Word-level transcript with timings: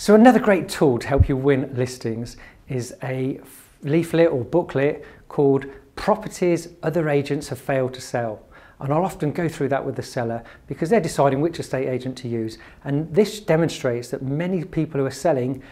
So 0.00 0.14
another 0.14 0.38
great 0.38 0.70
tool 0.70 0.98
to 0.98 1.06
help 1.06 1.28
you 1.28 1.36
win 1.36 1.74
listings 1.74 2.38
is 2.70 2.94
a 3.02 3.38
leaflet 3.82 4.30
or 4.30 4.42
booklet 4.42 5.04
called 5.28 5.66
Properties 5.94 6.68
Other 6.82 7.10
Agents 7.10 7.48
Have 7.50 7.58
Failed 7.58 7.92
to 7.92 8.00
Sell. 8.00 8.40
And 8.80 8.94
I'll 8.94 9.04
often 9.04 9.30
go 9.30 9.46
through 9.46 9.68
that 9.68 9.84
with 9.84 9.96
the 9.96 10.02
seller 10.02 10.42
because 10.66 10.88
they're 10.88 11.02
deciding 11.02 11.42
which 11.42 11.60
estate 11.60 11.86
agent 11.86 12.16
to 12.16 12.28
use. 12.28 12.56
And 12.84 13.14
this 13.14 13.40
demonstrates 13.40 14.08
that 14.08 14.22
many 14.22 14.64
people 14.64 15.00
who 15.00 15.06
are 15.06 15.10
selling 15.10 15.62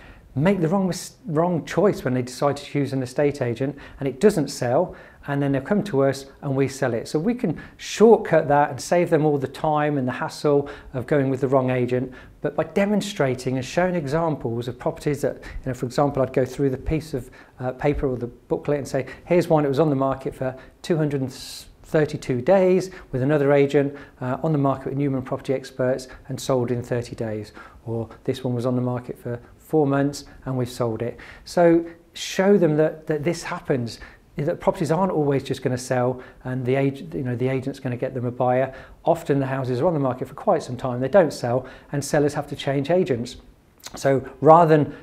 make 0.43 0.61
the 0.61 0.68
wrong, 0.68 0.93
wrong 1.27 1.64
choice 1.64 2.05
when 2.05 2.14
they 2.14 2.23
decide 2.23 2.57
to 2.57 2.79
use 2.79 2.93
an 2.93 3.02
estate 3.02 3.43
agent 3.43 3.77
and 3.98 4.09
it 4.09 4.20
doesn't 4.20 4.48
sell 4.48 4.96
and 5.29 5.43
then 5.43 5.52
they'll 5.52 5.61
come 5.61 5.84
to 5.84 6.05
us 6.05 6.25
and 6.41 6.57
we 6.57 6.66
sell 6.66 6.95
it. 6.95 7.07
So 7.07 7.18
we 7.18 7.34
can 7.34 7.61
shortcut 7.77 8.48
that 8.48 8.70
and 8.70 8.80
save 8.80 9.11
them 9.11 9.27
all 9.27 9.37
the 9.37 9.46
time 9.46 9.98
and 9.98 10.09
the 10.09 10.12
hassle 10.12 10.70
of 10.95 11.06
going 11.06 11.29
with 11.29 11.43
the 11.43 11.48
wrong 11.48 11.70
agent. 11.70 12.12
But 12.41 12.56
by 12.56 12.64
demonstrating 12.64 13.56
and 13.56 13.65
showing 13.65 13.95
examples 13.95 14.69
of 14.69 14.79
properties 14.79 15.20
that, 15.20 15.37
you 15.37 15.66
know, 15.66 15.74
for 15.74 15.84
example, 15.84 16.23
I'd 16.23 16.32
go 16.32 16.46
through 16.46 16.70
the 16.70 16.79
piece 16.79 17.12
of 17.12 17.30
uh, 17.60 17.73
paper 17.73 18.07
or 18.07 18.16
the 18.16 18.27
booklet 18.27 18.79
and 18.79 18.88
say, 18.88 19.07
here's 19.27 19.48
one 19.48 19.65
that 19.65 19.68
was 19.68 19.80
on 19.80 19.91
the 19.91 19.96
market 19.96 20.34
for 20.34 20.57
232 20.80 22.41
days 22.41 22.91
with 23.12 23.20
another 23.20 23.52
agent 23.52 23.95
uh, 24.23 24.38
on 24.43 24.52
the 24.52 24.59
market 24.59 24.87
with 24.87 24.96
Newman 24.96 25.23
Property 25.23 25.52
Experts 25.52 26.09
and 26.29 26.41
sold 26.41 26.70
in 26.70 26.82
30 26.82 27.15
days. 27.15 27.52
Or 27.84 28.09
this 28.24 28.43
one 28.43 28.55
was 28.55 28.65
on 28.65 28.77
the 28.77 28.82
market 28.82 29.18
for 29.18 29.38
four 29.68 29.86
months 29.86 30.24
and 30.46 30.56
we've 30.56 30.70
sold 30.70 31.02
it. 31.02 31.18
So 31.45 31.84
show 32.14 32.56
them 32.56 32.76
that, 32.78 33.06
that 33.06 33.22
this 33.22 33.42
happens 33.42 34.00
that 34.36 34.60
properties 34.60 34.90
aren't 34.90 35.12
always 35.12 35.42
just 35.42 35.62
going 35.62 35.76
to 35.76 35.82
sell 35.82 36.22
and 36.45 36.64
the 36.64 36.74
agent, 36.74 37.12
you 37.12 37.22
know, 37.22 37.36
the 37.36 37.48
agent's 37.48 37.80
going 37.80 37.90
to 37.90 37.96
get 37.96 38.14
them 38.14 38.24
a 38.24 38.30
buyer. 38.30 38.74
Often 39.04 39.40
the 39.40 39.46
houses 39.46 39.80
are 39.80 39.86
on 39.86 39.95
the 39.95 40.00
market 40.00 40.26
for 40.28 40.34
quite 40.34 40.62
some 40.62 40.76
time, 40.76 41.00
they 41.00 41.09
don't 41.09 41.32
sell, 41.32 41.66
and 41.92 42.02
sellers 42.02 42.34
have 42.34 42.46
to 42.48 42.56
change 42.56 42.90
agents. 42.90 43.36
So 43.95 44.26
rather 44.40 44.76
than 44.76 44.96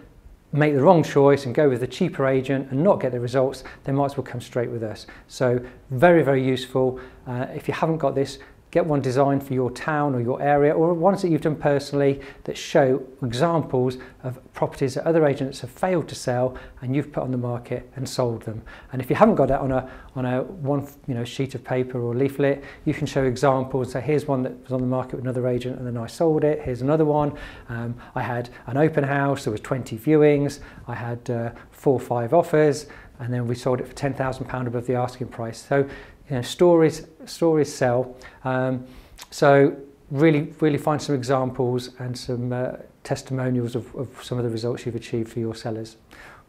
make 0.51 0.73
the 0.73 0.81
wrong 0.81 1.03
choice 1.03 1.45
and 1.45 1.53
go 1.53 1.69
with 1.69 1.81
the 1.81 1.87
cheaper 1.87 2.25
agent 2.25 2.71
and 2.71 2.81
not 2.83 2.99
get 3.01 3.11
the 3.11 3.19
results, 3.19 3.63
they 3.83 3.91
might 3.91 4.05
as 4.05 4.17
well 4.17 4.23
come 4.23 4.41
straight 4.41 4.71
with 4.71 4.83
us. 4.83 5.05
So 5.27 5.63
very, 5.91 6.23
very 6.23 6.43
useful. 6.43 6.99
Uh, 7.27 7.47
if 7.53 7.67
you 7.67 7.73
haven't 7.73 7.97
got 7.97 8.15
this, 8.15 8.39
get 8.75 8.85
one 8.85 8.99
designed 8.99 9.41
for 9.41 9.53
your 9.53 9.71
town 9.71 10.13
or 10.13 10.19
your 10.19 10.41
area 10.41 10.73
or 10.73 10.93
ones 10.93 11.21
that 11.21 11.29
you've 11.29 11.39
done 11.39 11.55
personally 11.55 12.19
that 12.43 12.57
show 12.57 13.01
examples 13.23 13.97
of 14.21 14.37
properties 14.53 14.95
that 14.95 15.07
other 15.07 15.25
agents 15.25 15.61
have 15.61 15.69
failed 15.69 16.09
to 16.09 16.13
sell 16.13 16.57
and 16.81 16.93
you've 16.93 17.09
put 17.09 17.23
on 17.23 17.31
the 17.31 17.37
market 17.37 17.89
and 17.95 18.07
sold 18.07 18.41
them. 18.41 18.61
And 18.91 19.01
if 19.01 19.09
you 19.09 19.15
haven't 19.15 19.35
got 19.35 19.47
that 19.47 19.61
on 19.61 19.71
a 19.71 19.89
on 20.13 20.25
a 20.25 20.43
one 20.43 20.85
you 21.07 21.13
know 21.13 21.23
sheet 21.23 21.55
of 21.55 21.63
paper 21.63 22.01
or 22.01 22.13
leaflet, 22.13 22.65
you 22.83 22.93
can 22.93 23.07
show 23.07 23.23
examples. 23.23 23.93
So 23.93 24.01
here's 24.01 24.25
one 24.25 24.43
that 24.43 24.61
was 24.63 24.73
on 24.73 24.81
the 24.81 24.87
market 24.87 25.15
with 25.15 25.23
another 25.23 25.47
agent 25.47 25.77
and 25.77 25.87
then 25.87 25.95
I 25.95 26.07
sold 26.07 26.43
it. 26.43 26.61
Here's 26.61 26.81
another 26.81 27.05
one. 27.05 27.31
Um, 27.69 27.95
I 28.13 28.23
had 28.23 28.49
an 28.67 28.75
open 28.75 29.05
house. 29.05 29.45
There 29.45 29.51
was 29.51 29.61
20 29.61 29.97
viewings. 29.97 30.59
I 30.85 30.95
had 30.95 31.29
uh, 31.29 31.51
four 31.71 31.93
or 31.93 31.99
five 32.01 32.33
offers 32.33 32.87
and 33.19 33.33
then 33.33 33.47
we 33.47 33.55
sold 33.55 33.79
it 33.79 33.87
for 33.87 33.93
£10,000 33.93 34.67
above 34.67 34.85
the 34.85 34.95
asking 34.95 35.27
price. 35.27 35.65
So 35.65 35.87
You 36.29 36.37
know, 36.37 36.41
stories, 36.41 37.07
stories 37.25 37.73
sell. 37.73 38.15
Um, 38.43 38.85
so 39.31 39.75
really, 40.11 40.53
really 40.59 40.77
find 40.77 41.01
some 41.01 41.15
examples 41.15 41.91
and 41.99 42.17
some 42.17 42.51
uh, 42.51 42.73
testimonials 43.03 43.75
of, 43.75 43.93
of 43.95 44.23
some 44.23 44.37
of 44.37 44.43
the 44.43 44.49
results 44.49 44.85
you've 44.85 44.95
achieved 44.95 45.31
for 45.31 45.39
your 45.39 45.55
sellers. 45.55 45.97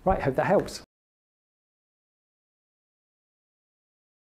Right, 0.05 0.21
hope 0.21 0.37
that 0.37 0.47
helps. 0.47 0.86